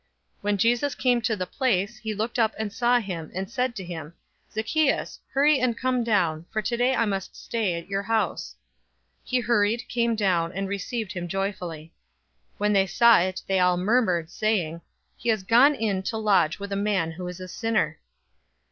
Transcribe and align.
019:005 0.37 0.41
When 0.41 0.57
Jesus 0.57 0.95
came 0.95 1.21
to 1.21 1.35
the 1.35 1.45
place, 1.45 1.97
he 1.99 2.15
looked 2.15 2.39
up 2.39 2.55
and 2.57 2.73
saw 2.73 2.99
him, 2.99 3.29
and 3.35 3.47
said 3.51 3.75
to 3.75 3.83
him, 3.83 4.15
"Zacchaeus, 4.51 5.19
hurry 5.31 5.59
and 5.59 5.77
come 5.77 6.03
down, 6.03 6.47
for 6.49 6.59
today 6.63 6.95
I 6.95 7.05
must 7.05 7.35
stay 7.35 7.75
at 7.75 7.87
your 7.87 8.01
house." 8.01 8.55
019:006 9.25 9.29
He 9.29 9.39
hurried, 9.41 9.87
came 9.89 10.15
down, 10.15 10.53
and 10.53 10.67
received 10.67 11.11
him 11.11 11.27
joyfully. 11.27 11.93
019:007 12.53 12.53
When 12.57 12.73
they 12.73 12.87
saw 12.87 13.19
it, 13.19 13.43
they 13.45 13.59
all 13.59 13.77
murmured, 13.77 14.31
saying, 14.31 14.81
"He 15.17 15.29
has 15.29 15.43
gone 15.43 15.75
in 15.75 16.01
to 16.01 16.17
lodge 16.17 16.57
with 16.57 16.71
a 16.71 16.75
man 16.75 17.11
who 17.11 17.27
is 17.27 17.39
a 17.39 17.47
sinner." 17.47 17.99